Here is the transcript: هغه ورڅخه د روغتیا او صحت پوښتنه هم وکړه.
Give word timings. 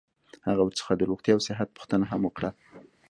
هغه 0.47 0.61
ورڅخه 0.65 0.93
د 0.97 1.01
روغتیا 1.09 1.31
او 1.35 1.41
صحت 1.47 1.67
پوښتنه 1.77 2.05
هم 2.11 2.21
وکړه. 2.25 2.49